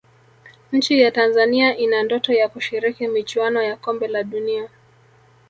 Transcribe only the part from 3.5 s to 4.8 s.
ya kombe la dunia